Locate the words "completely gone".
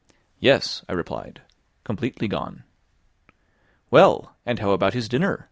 1.83-2.63